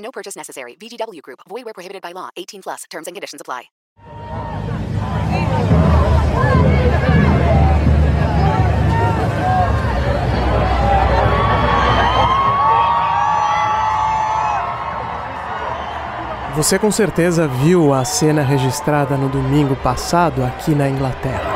[0.00, 0.74] No purchase necessary.
[0.74, 1.40] VGW Group.
[1.48, 2.30] Void where prohibited by law.
[2.36, 2.84] 18 plus.
[2.90, 3.70] Terms and conditions apply.
[16.56, 21.49] Você com certeza viu a cena registrada no domingo passado aqui na Inglaterra.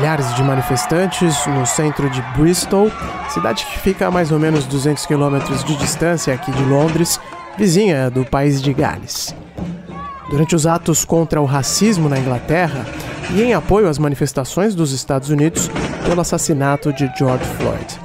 [0.00, 2.90] Milhares de manifestantes no centro de Bristol,
[3.28, 7.20] cidade que fica a mais ou menos 200 quilômetros de distância aqui de Londres,
[7.58, 9.34] vizinha do país de Gales.
[10.30, 12.86] Durante os atos contra o racismo na Inglaterra
[13.34, 15.70] e em apoio às manifestações dos Estados Unidos
[16.06, 18.00] pelo assassinato de George Floyd.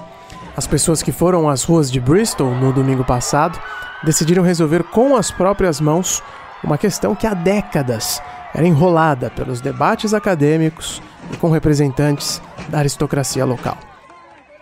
[0.58, 3.58] As pessoas que foram às ruas de Bristol no domingo passado
[4.04, 6.22] decidiram resolver com as próprias mãos
[6.62, 8.22] uma questão que há décadas
[8.56, 13.78] era enrolada pelos debates acadêmicos e com representantes da aristocracia local.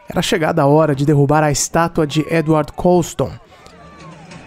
[0.09, 3.31] Era chegada a hora de derrubar a estátua de Edward Colston,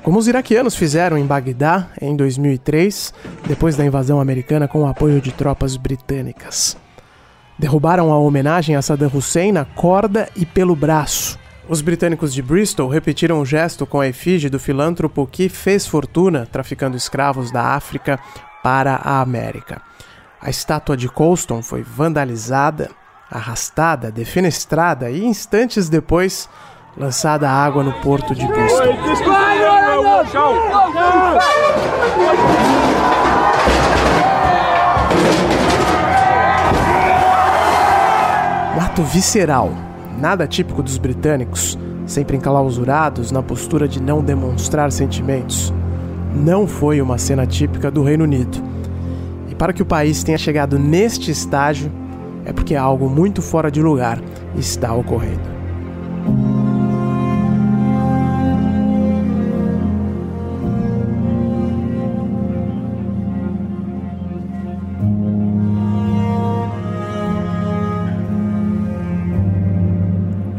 [0.02, 3.12] como os iraquianos fizeram em Bagdá em 2003,
[3.48, 6.76] depois da invasão americana com o apoio de tropas britânicas.
[7.58, 11.36] Derrubaram a homenagem a Saddam Hussein na corda e pelo braço.
[11.68, 16.46] Os britânicos de Bristol repetiram o gesto com a efígie do filântropo que fez fortuna
[16.52, 18.20] traficando escravos da África
[18.66, 19.80] para a América.
[20.42, 22.90] A estátua de Colston foi vandalizada,
[23.30, 26.48] arrastada, defenestrada e instantes depois
[26.96, 28.92] lançada à água no porto de Bristol.
[38.76, 39.70] Um ato visceral,
[40.18, 45.72] nada típico dos britânicos, sempre enclausurados na postura de não demonstrar sentimentos.
[46.34, 48.62] Não foi uma cena típica do Reino Unido.
[49.48, 51.90] E para que o país tenha chegado neste estágio,
[52.44, 54.20] é porque algo muito fora de lugar
[54.56, 55.55] está ocorrendo.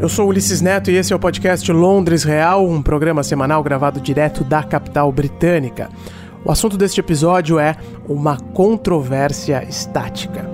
[0.08, 4.00] Eu sou Ulisses Neto e esse é o podcast Londres Real, um programa semanal gravado
[4.00, 5.90] direto da capital britânica.
[6.42, 7.76] O assunto deste episódio é
[8.08, 10.48] uma controvérsia estática.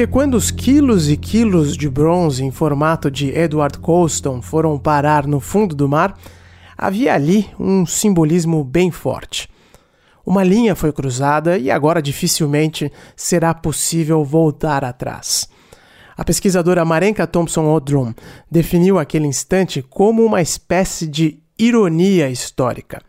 [0.00, 5.26] Porque quando os quilos e quilos de bronze em formato de Edward Colston foram parar
[5.26, 6.18] no fundo do mar,
[6.74, 9.46] havia ali um simbolismo bem forte.
[10.24, 15.46] Uma linha foi cruzada e agora dificilmente será possível voltar atrás.
[16.16, 18.14] A pesquisadora Marenka Thompson Odrum
[18.50, 23.02] definiu aquele instante como uma espécie de ironia histórica.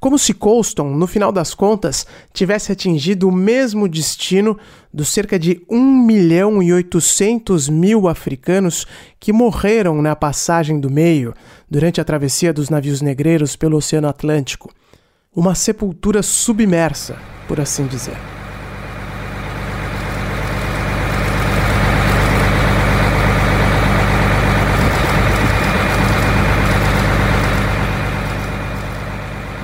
[0.00, 4.58] Como se Colston, no final das contas, tivesse atingido o mesmo destino
[4.92, 8.86] dos cerca de 1 milhão e 800 mil africanos
[9.18, 11.34] que morreram na passagem do meio
[11.70, 14.70] durante a travessia dos navios negreiros pelo Oceano Atlântico.
[15.34, 17.16] Uma sepultura submersa,
[17.48, 18.33] por assim dizer.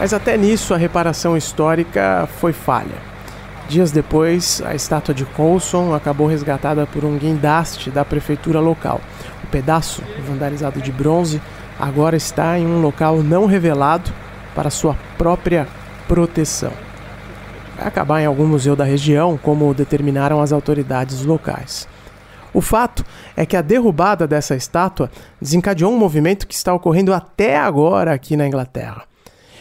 [0.00, 2.96] Mas até nisso a reparação histórica foi falha.
[3.68, 8.98] Dias depois, a estátua de Coulson acabou resgatada por um guindaste da prefeitura local.
[9.44, 11.38] O pedaço, vandalizado de bronze,
[11.78, 14.10] agora está em um local não revelado
[14.54, 15.68] para sua própria
[16.08, 16.72] proteção.
[17.76, 21.86] Vai acabar em algum museu da região, como determinaram as autoridades locais.
[22.54, 23.04] O fato
[23.36, 28.34] é que a derrubada dessa estátua desencadeou um movimento que está ocorrendo até agora aqui
[28.34, 29.09] na Inglaterra.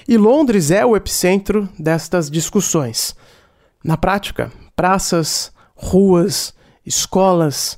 [0.09, 3.15] E Londres é o epicentro destas discussões.
[3.83, 6.51] Na prática, praças, ruas,
[6.83, 7.77] escolas,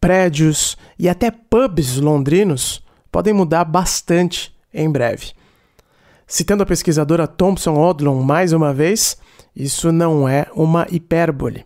[0.00, 5.30] prédios e até pubs londrinos podem mudar bastante em breve.
[6.26, 9.16] Citando a pesquisadora Thompson Odlon mais uma vez,
[9.54, 11.64] isso não é uma hipérbole.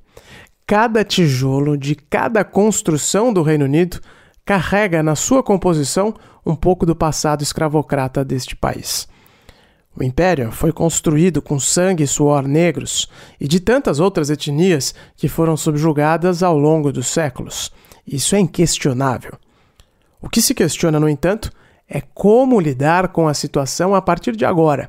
[0.67, 3.99] Cada tijolo de cada construção do Reino Unido
[4.45, 6.15] carrega na sua composição
[6.45, 9.11] um pouco do passado escravocrata deste país.
[9.95, 13.09] O império foi construído com sangue e suor negros
[13.39, 17.71] e de tantas outras etnias que foram subjugadas ao longo dos séculos.
[18.07, 19.35] Isso é inquestionável.
[20.21, 21.53] O que se questiona, no entanto,
[21.89, 24.89] é como lidar com a situação a partir de agora,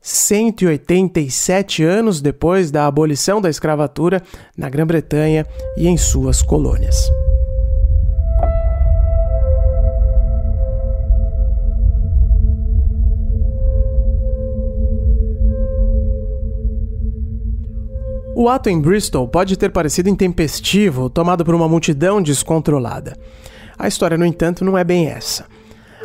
[0.00, 4.22] 187 anos depois da abolição da escravatura
[4.56, 5.44] na Grã-Bretanha
[5.76, 7.10] e em suas colônias.
[18.38, 23.16] O ato em Bristol pode ter parecido intempestivo, tomado por uma multidão descontrolada.
[23.78, 25.46] A história, no entanto, não é bem essa.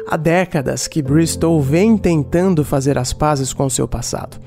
[0.08, 4.38] Há décadas que Bristol vem tentando fazer as pazes com seu passado.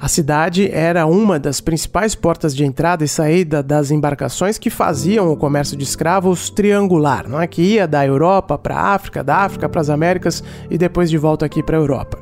[0.00, 5.30] A cidade era uma das principais portas de entrada e saída das embarcações que faziam
[5.30, 7.46] o comércio de escravos triangular, não é?
[7.46, 11.18] que ia da Europa para a África, da África para as Américas e depois de
[11.18, 12.18] volta aqui para a Europa.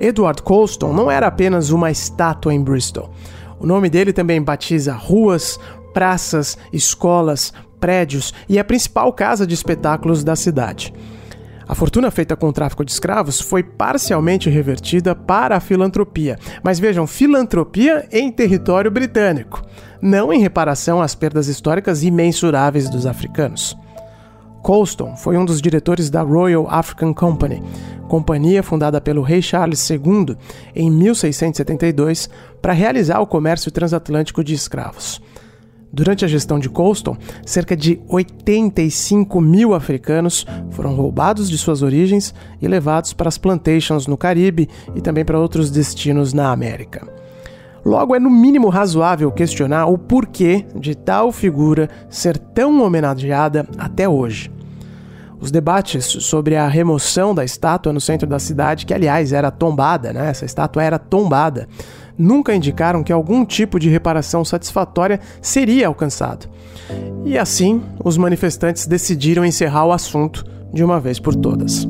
[0.00, 3.10] Edward Colston não era apenas uma estátua em Bristol.
[3.60, 5.58] O nome dele também batiza ruas,
[5.92, 10.92] praças, escolas, prédios e a principal casa de espetáculos da cidade.
[11.68, 16.78] A fortuna feita com o tráfico de escravos foi parcialmente revertida para a filantropia, mas
[16.78, 19.62] vejam, filantropia em território britânico,
[20.00, 23.76] não em reparação às perdas históricas imensuráveis dos africanos.
[24.62, 27.62] Colston foi um dos diretores da Royal African Company,
[28.08, 30.36] companhia fundada pelo rei Charles II
[30.74, 32.28] em 1672
[32.60, 35.20] para realizar o comércio transatlântico de escravos.
[35.90, 37.16] Durante a gestão de Colston,
[37.46, 44.06] cerca de 85 mil africanos foram roubados de suas origens e levados para as plantations
[44.06, 47.08] no Caribe e também para outros destinos na América.
[47.88, 54.06] Logo, é no mínimo razoável questionar o porquê de tal figura ser tão homenageada até
[54.06, 54.52] hoje.
[55.40, 60.12] Os debates sobre a remoção da estátua no centro da cidade, que aliás era tombada,
[60.12, 60.28] né?
[60.28, 61.66] essa estátua era tombada,
[62.18, 66.46] nunca indicaram que algum tipo de reparação satisfatória seria alcançado.
[67.24, 70.44] E assim, os manifestantes decidiram encerrar o assunto
[70.74, 71.88] de uma vez por todas.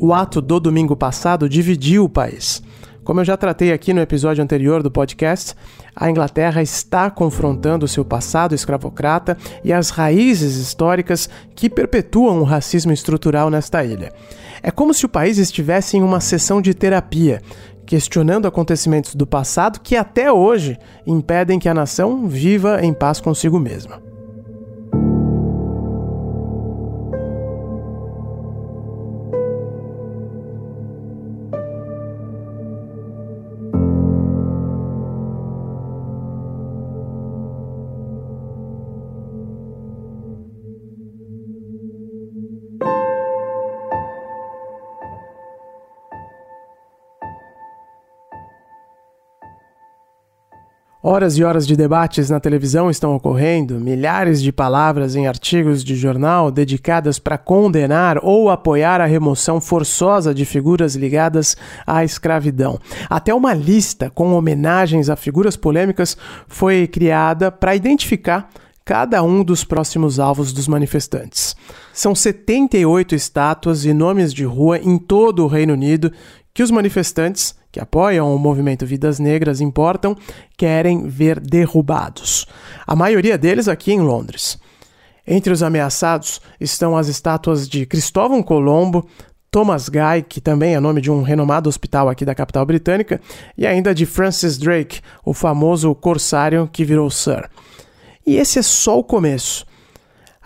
[0.00, 2.62] O ato do domingo passado dividiu o país.
[3.02, 5.56] Como eu já tratei aqui no episódio anterior do podcast,
[5.96, 12.92] a Inglaterra está confrontando seu passado escravocrata e as raízes históricas que perpetuam o racismo
[12.92, 14.12] estrutural nesta ilha.
[14.62, 17.42] É como se o país estivesse em uma sessão de terapia,
[17.84, 23.58] questionando acontecimentos do passado que até hoje impedem que a nação viva em paz consigo
[23.58, 24.07] mesma.
[51.10, 55.96] Horas e horas de debates na televisão estão ocorrendo, milhares de palavras em artigos de
[55.96, 61.56] jornal dedicadas para condenar ou apoiar a remoção forçosa de figuras ligadas
[61.86, 62.78] à escravidão.
[63.08, 66.14] Até uma lista com homenagens a figuras polêmicas
[66.46, 68.50] foi criada para identificar
[68.84, 71.56] cada um dos próximos alvos dos manifestantes.
[71.90, 76.12] São 78 estátuas e nomes de rua em todo o Reino Unido
[76.52, 80.16] que os manifestantes que apoiam o movimento Vidas Negras Importam
[80.56, 82.46] querem ver derrubados.
[82.86, 84.58] A maioria deles aqui em Londres.
[85.26, 89.06] Entre os ameaçados estão as estátuas de Cristóvão Colombo,
[89.50, 93.20] Thomas Guy, que também é nome de um renomado hospital aqui da capital britânica,
[93.56, 97.48] e ainda de Francis Drake, o famoso corsário que virou Sir.
[98.26, 99.66] E esse é só o começo.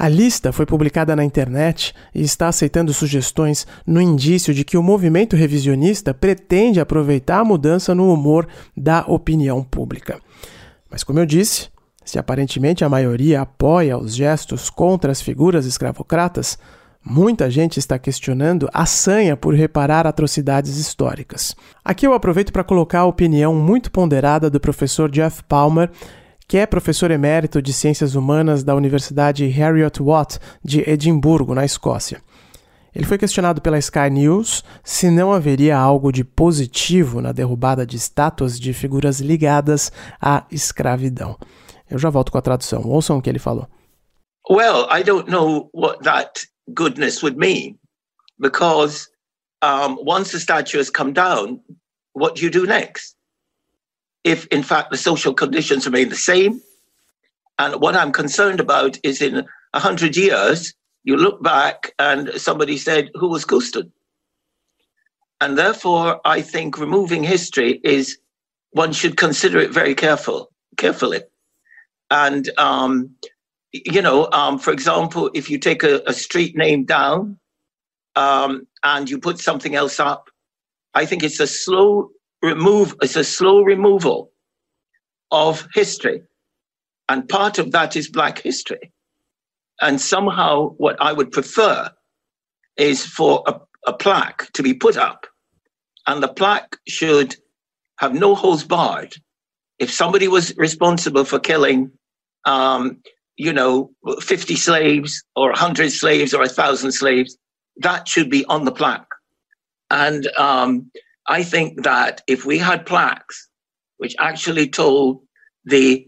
[0.02, 4.82] A lista foi publicada na internet e está aceitando sugestões no indício de que o
[4.82, 10.20] movimento revisionista pretende aproveitar a mudança no humor da opinião pública.
[10.90, 11.68] Mas, como eu disse,
[12.04, 16.58] se aparentemente a maioria apoia os gestos contra as figuras escravocratas,
[17.04, 21.54] muita gente está questionando a sanha por reparar atrocidades históricas.
[21.84, 25.88] Aqui eu aproveito para colocar a opinião muito ponderada do professor Jeff Palmer
[26.52, 32.22] que é professor emérito de Ciências Humanas da Universidade Heriot Watt de Edimburgo, na Escócia.
[32.94, 37.96] Ele foi questionado pela Sky News se não haveria algo de positivo na derrubada de
[37.96, 39.90] estátuas de figuras ligadas
[40.20, 41.38] à escravidão.
[41.90, 42.82] Eu já volto com a tradução.
[42.84, 43.66] Ouçam o que ele falou.
[44.50, 47.78] Well, I don't know what that goodness would mean
[48.38, 49.08] because
[49.64, 51.62] um, once the statue has come down,
[52.14, 53.16] what do you do next?
[54.24, 56.60] If in fact the social conditions remain the same.
[57.58, 60.74] And what I'm concerned about is in a hundred years,
[61.04, 63.90] you look back and somebody said, Who was Guston?
[65.40, 68.18] And therefore, I think removing history is
[68.70, 71.22] one should consider it very careful, carefully.
[72.10, 73.16] And um,
[73.72, 77.38] you know, um, for example, if you take a, a street name down
[78.16, 80.28] um, and you put something else up,
[80.94, 82.10] I think it's a slow
[82.42, 82.94] remove.
[83.02, 84.32] It's a slow removal
[85.30, 86.22] of history,
[87.08, 88.92] and part of that is Black history.
[89.80, 91.90] And somehow, what I would prefer
[92.76, 95.26] is for a, a plaque to be put up,
[96.06, 97.36] and the plaque should
[97.98, 99.14] have no holes barred.
[99.78, 101.90] If somebody was responsible for killing,
[102.44, 103.00] um,
[103.36, 107.36] you know, 50 slaves or 100 slaves or 1,000 slaves,
[107.78, 109.06] that should be on the plaque.
[109.90, 110.90] And um,
[111.26, 113.48] I think that if we had plaques
[113.98, 115.20] which actually told
[115.64, 116.06] the,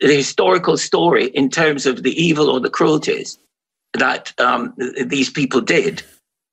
[0.00, 3.38] the historical story in terms of the evil or the cruelties
[3.94, 4.74] that um,
[5.06, 6.02] these people did,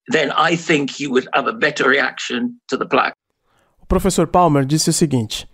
[0.07, 3.13] then I think you would have a better reaction to the plaque.
[3.81, 5.47] O professor Palmer disse o seguinte: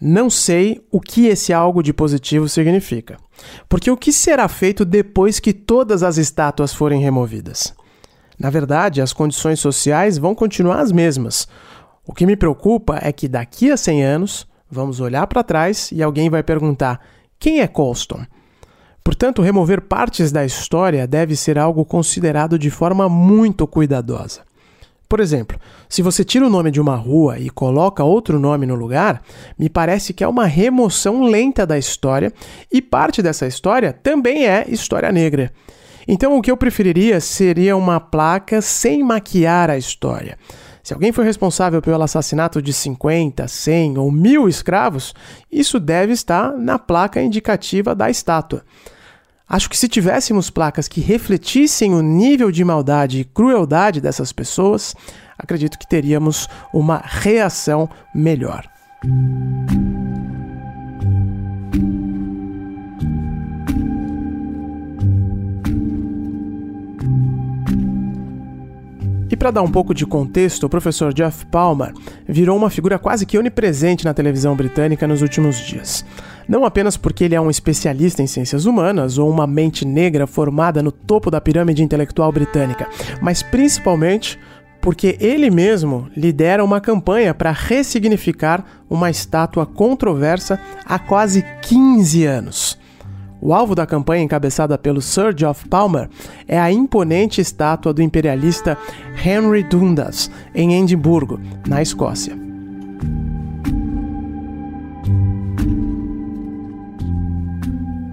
[0.00, 3.18] Não sei o que esse algo de positivo significa,
[3.68, 7.74] porque o que será feito depois que todas as estátuas forem removidas?
[8.38, 11.46] Na verdade, as condições sociais vão continuar as mesmas.
[12.06, 16.02] O que me preocupa é que daqui a 100 anos vamos olhar para trás e
[16.02, 17.00] alguém vai perguntar:
[17.38, 18.24] quem é Colston?
[19.02, 24.42] Portanto, remover partes da história deve ser algo considerado de forma muito cuidadosa.
[25.08, 28.76] Por exemplo, se você tira o nome de uma rua e coloca outro nome no
[28.76, 29.20] lugar,
[29.58, 32.32] me parece que é uma remoção lenta da história
[32.70, 35.52] e parte dessa história também é história negra.
[36.06, 40.38] Então, o que eu preferiria seria uma placa sem maquiar a história.
[40.82, 45.14] Se alguém foi responsável pelo assassinato de 50, 100 ou 1000 escravos,
[45.50, 48.64] isso deve estar na placa indicativa da estátua.
[49.48, 54.94] Acho que se tivéssemos placas que refletissem o nível de maldade e crueldade dessas pessoas,
[55.36, 58.64] acredito que teríamos uma reação melhor.
[69.40, 71.94] Para dar um pouco de contexto, o professor Jeff Palmer
[72.28, 76.04] virou uma figura quase que onipresente na televisão britânica nos últimos dias.
[76.46, 80.82] Não apenas porque ele é um especialista em ciências humanas ou uma mente negra formada
[80.82, 82.86] no topo da pirâmide intelectual britânica,
[83.22, 84.38] mas principalmente
[84.78, 92.80] porque ele mesmo lidera uma campanha para ressignificar uma estátua controversa há quase 15 anos.
[93.42, 96.10] O alvo da campanha, encabeçada pelo Sir Geoff Palmer,
[96.46, 98.76] é a imponente estátua do imperialista
[99.22, 102.38] Henry Dundas, em Edimburgo, na Escócia.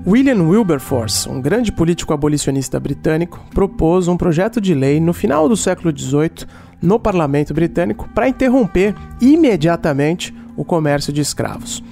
[0.05, 5.55] William Wilberforce, um grande político abolicionista britânico, propôs um projeto de lei no final do
[5.55, 6.45] século XVIII
[6.81, 11.83] no parlamento britânico para interromper imediatamente o comércio de escravos.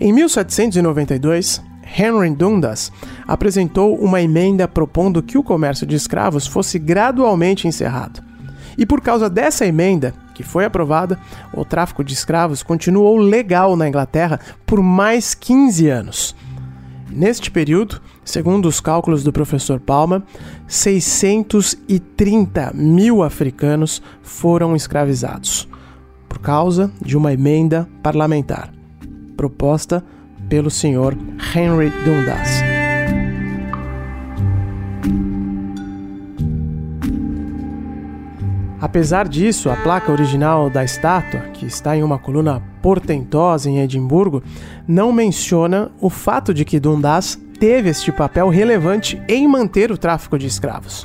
[0.00, 1.62] Em 1792,
[1.96, 2.92] Henry Dundas
[3.26, 8.27] apresentou uma emenda propondo que o comércio de escravos fosse gradualmente encerrado.
[8.78, 11.18] E por causa dessa emenda, que foi aprovada,
[11.52, 16.36] o tráfico de escravos continuou legal na Inglaterra por mais 15 anos.
[17.10, 20.22] Neste período, segundo os cálculos do professor Palma,
[20.68, 25.68] 630 mil africanos foram escravizados,
[26.28, 28.72] por causa de uma emenda parlamentar,
[29.36, 30.04] proposta
[30.48, 31.18] pelo senhor
[31.52, 32.67] Henry Dundas.
[38.80, 44.40] Apesar disso, a placa original da estátua, que está em uma coluna portentosa em Edimburgo,
[44.86, 50.38] não menciona o fato de que Dundas teve este papel relevante em manter o tráfico
[50.38, 51.04] de escravos.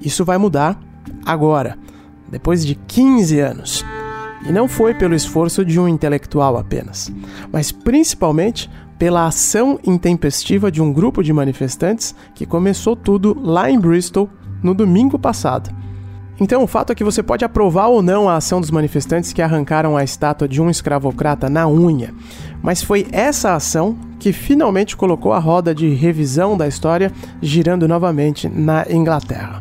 [0.00, 0.76] Isso vai mudar
[1.24, 1.78] agora,
[2.28, 3.84] depois de 15 anos.
[4.44, 7.12] E não foi pelo esforço de um intelectual apenas,
[7.52, 13.78] mas principalmente pela ação intempestiva de um grupo de manifestantes que começou tudo lá em
[13.78, 14.28] Bristol
[14.60, 15.70] no domingo passado
[16.40, 19.42] então, o fato é que você pode aprovar ou não a ação dos manifestantes que
[19.42, 22.12] arrancaram a estátua de um escravocrata na unha,
[22.62, 28.48] mas foi essa ação que finalmente colocou a roda de revisão da história girando novamente
[28.48, 29.60] na Inglaterra.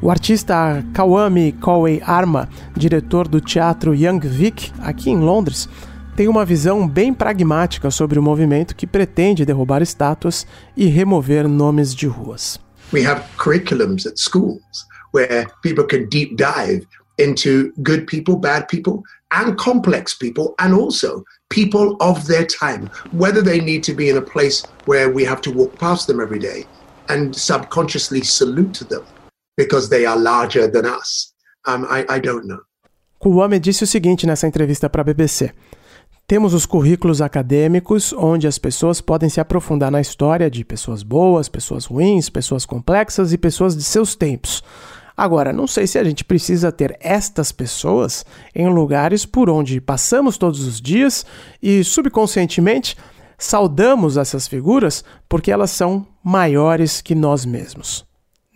[0.00, 5.68] O artista Kawami Cowey Arma, diretor do teatro Young Vic, aqui em Londres,
[6.16, 11.94] tem uma visão bem pragmática sobre o movimento que pretende derrubar estátuas e remover nomes
[11.94, 12.58] de ruas.
[12.92, 16.86] We have curriculums at schools where people can deep dive
[17.18, 23.42] into good people, bad people, and complex people, and also people of their time, whether
[23.42, 26.38] they need to be in a place where we have to walk past them every
[26.38, 26.64] day
[27.08, 29.04] and subconsciously salute them
[29.56, 31.32] because they are larger than us.
[31.66, 32.60] Um, I, I don't know.
[33.18, 35.52] Kuwame disse o seguinte nessa entrevista para a BBC.
[36.26, 41.48] Temos os currículos acadêmicos, onde as pessoas podem se aprofundar na história de pessoas boas,
[41.48, 44.62] pessoas ruins, pessoas complexas e pessoas de seus tempos.
[45.20, 48.24] Agora, não sei se a gente precisa ter estas pessoas
[48.54, 51.26] em lugares por onde passamos todos os dias
[51.62, 52.96] e subconscientemente
[53.36, 58.02] saudamos essas figuras porque elas são maiores que nós mesmos.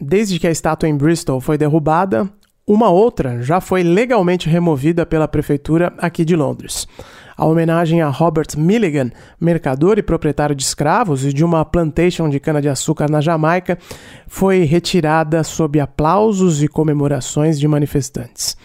[0.00, 2.32] Desde que a estátua em Bristol foi derrubada,
[2.66, 6.88] uma outra já foi legalmente removida pela prefeitura aqui de Londres.
[7.36, 9.10] A homenagem a Robert Milligan,
[9.40, 13.78] mercador e proprietário de escravos e de uma plantation de cana-de-açúcar na Jamaica,
[14.28, 18.56] foi retirada sob aplausos e comemorações de manifestantes.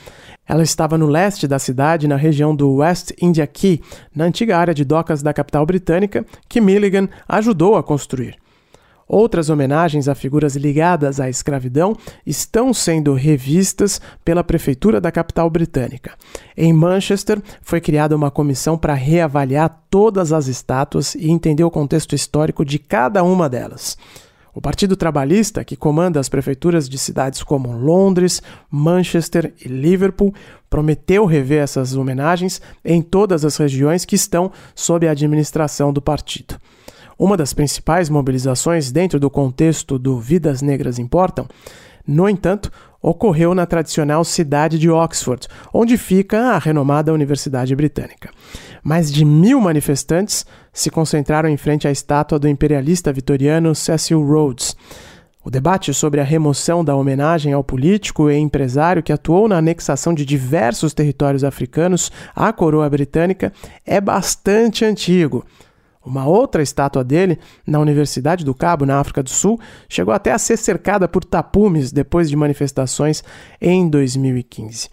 [0.47, 3.81] Ela estava no leste da cidade, na região do West India Key,
[4.15, 8.35] na antiga área de docas da capital britânica, que Milligan ajudou a construir.
[9.11, 16.13] Outras homenagens a figuras ligadas à escravidão estão sendo revistas pela prefeitura da capital britânica.
[16.55, 22.13] Em Manchester, foi criada uma comissão para reavaliar todas as estátuas e entender o contexto
[22.13, 23.97] histórico de cada uma delas.
[24.53, 30.35] O Partido Trabalhista, que comanda as prefeituras de cidades como Londres, Manchester e Liverpool,
[30.69, 36.59] prometeu rever essas homenagens em todas as regiões que estão sob a administração do partido.
[37.19, 41.49] Uma das principais mobilizações dentro do contexto do Vidas Negras Importam,
[42.07, 42.71] no entanto,
[43.01, 48.29] ocorreu na tradicional cidade de Oxford, onde fica a renomada Universidade Britânica.
[48.81, 54.73] Mais de mil manifestantes se concentraram em frente à estátua do imperialista vitoriano Cecil Rhodes.
[55.43, 60.13] O debate sobre a remoção da homenagem ao político e empresário que atuou na anexação
[60.13, 63.51] de diversos territórios africanos à coroa britânica
[63.85, 65.45] é bastante antigo.
[66.09, 67.37] Uma outra estátua dele,
[67.67, 71.91] na Universidade do Cabo, na África do Sul, chegou até a ser cercada por tapumes
[71.91, 73.23] depois de manifestações
[73.61, 74.89] em 2015.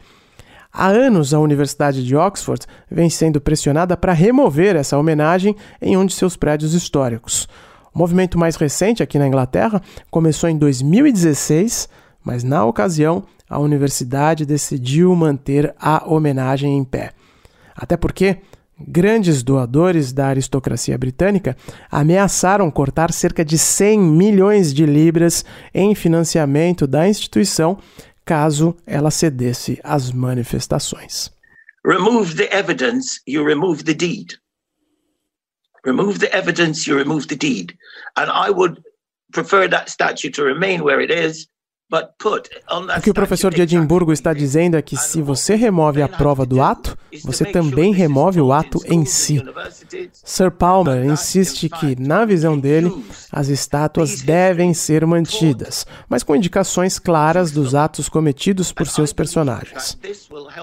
[0.71, 6.05] Há anos, a Universidade de Oxford vem sendo pressionada para remover essa homenagem em um
[6.05, 7.49] de seus prédios históricos.
[7.95, 11.89] O movimento mais recente aqui na Inglaterra começou em 2016,
[12.23, 17.13] mas na ocasião a universidade decidiu manter a homenagem em pé.
[17.75, 18.37] Até porque
[18.79, 21.57] Grandes doadores da aristocracia britânica
[21.91, 27.79] ameaçaram cortar cerca de 100 milhões de libras em financiamento da instituição
[28.25, 31.31] caso ela cedesse às manifestações.
[31.87, 34.39] Remove the evidence, you remove the deed.
[35.85, 37.75] Remove the evidence, you remove the deed.
[38.17, 38.83] And I would
[39.33, 41.49] prefer that statue to remain where it is
[41.89, 46.45] o que o professor de Edimburgo está dizendo é que se você remove a prova
[46.45, 49.41] do ato, você também remove o ato em si.
[50.13, 52.93] Sir Palmer insiste que, na visão dele,
[53.31, 59.97] as estátuas devem ser mantidas, mas com indicações claras dos atos cometidos por seus personagens.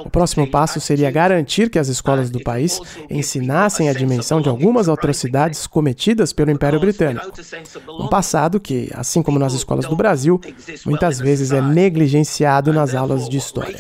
[0.03, 4.89] O próximo passo seria garantir que as escolas do país ensinassem a dimensão de algumas
[4.89, 7.31] atrocidades cometidas pelo Império Britânico.
[7.87, 10.39] Um passado que, assim como nas escolas do Brasil,
[10.85, 13.79] muitas às vezes é negligenciado nas aulas de história.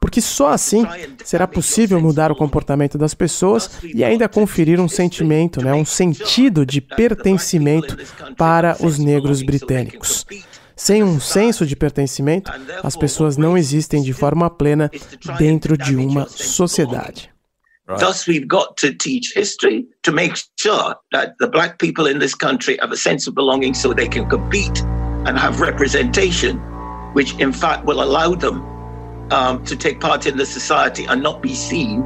[0.00, 0.84] Porque só assim
[1.24, 6.64] será possível mudar o comportamento das pessoas e ainda conferir um sentimento, né, um sentido
[6.64, 7.96] de pertencimento
[8.36, 10.24] para os negros britânicos.
[10.74, 12.50] Sem um senso de pertencimento,
[12.82, 14.90] as pessoas não existem de forma plena
[15.38, 17.30] dentro de uma sociedade.
[17.98, 22.34] Thus, we've got to teach history to make sure that the black people in this
[22.34, 24.84] country have a sense of belonging so they can compete
[25.28, 26.56] and have representation,
[27.12, 28.64] which in fact will allow them
[29.30, 32.02] um, to take part in the society and not be seen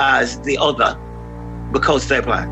[0.00, 0.98] as the other
[1.72, 2.48] because they're black.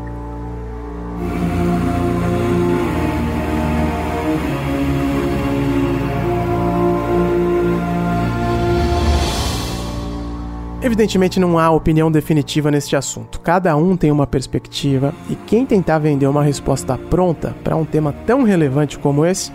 [10.81, 13.39] Evidentemente não há opinião definitiva neste assunto.
[13.39, 18.13] Cada um tem uma perspectiva e quem tentar vender uma resposta pronta para um tema
[18.25, 19.51] tão relevante como esse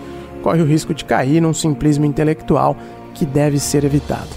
[0.49, 2.75] corre o risco de cair num simplismo intelectual
[3.13, 4.31] que deve ser evitado.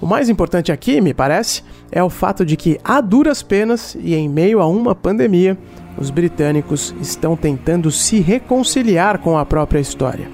[0.00, 4.14] O mais importante aqui, me parece, é o fato de que, a duras penas e
[4.14, 5.58] em meio a uma pandemia,
[5.98, 10.30] os britânicos estão tentando se reconciliar com a própria história.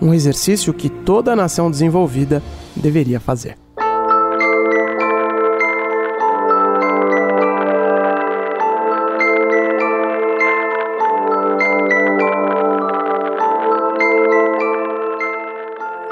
[0.00, 2.40] Um exercício que toda nação desenvolvida
[2.76, 3.61] deveria fazer.